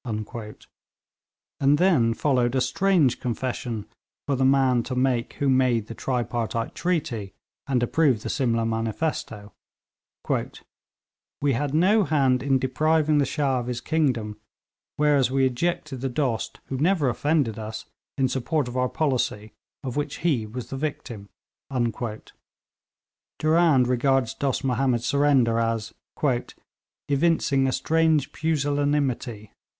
[1.59, 3.85] And then followed a strange confession
[4.25, 7.35] for the man to make who made the tripartite treaty,
[7.67, 9.53] and approved the Simla manifesto:
[10.27, 14.39] 'We had no hand in depriving the Shah of his kingdom,
[14.97, 17.85] whereas we ejected the Dost, who never offended us,
[18.17, 21.29] in support of our policy, of which he was the victim.'
[23.37, 25.93] Durand regards Dost Mahomed's surrender as
[27.07, 29.51] 'evincing a strange pusillanimity.'